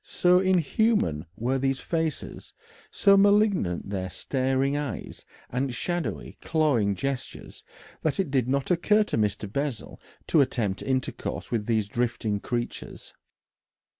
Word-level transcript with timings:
So 0.03 0.39
inhuman 0.39 1.27
were 1.35 1.59
these 1.59 1.79
faces, 1.79 2.53
so 2.89 3.15
malignant 3.15 3.91
their 3.91 4.09
staring 4.09 4.75
eyes, 4.75 5.25
and 5.51 5.71
shadowy, 5.75 6.39
clawing 6.41 6.95
gestures, 6.95 7.63
that 8.01 8.19
it 8.19 8.31
did 8.31 8.47
not 8.47 8.71
occur 8.71 9.03
to 9.03 9.17
Mr. 9.19 9.45
Bessel 9.53 10.01
to 10.25 10.41
attempt 10.41 10.81
intercourse 10.81 11.51
with 11.51 11.67
these 11.67 11.87
drifting 11.87 12.39
creatures. 12.39 13.13